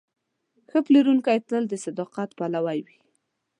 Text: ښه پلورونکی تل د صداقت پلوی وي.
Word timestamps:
ښه 0.69 0.79
پلورونکی 0.85 1.39
تل 1.49 1.63
د 1.69 1.73
صداقت 1.85 2.29
پلوی 2.37 2.79
وي. 2.85 2.97